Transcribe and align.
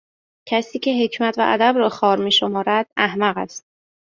کسی 0.49 0.79
که 0.79 0.91
حکمت 1.03 1.37
و 1.37 1.41
ادب 1.53 1.73
را 1.77 1.89
خوار 1.89 2.17
میشمارد 2.23 2.87
احمق 2.97 3.37
است 3.37 3.65